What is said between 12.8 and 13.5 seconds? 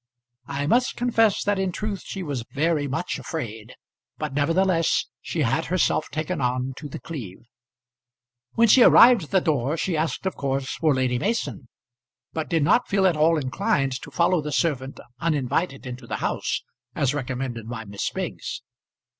feel at all